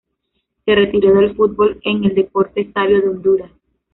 [0.65, 3.51] Se retiró del fútbol en el Deportes Savio de Honduras.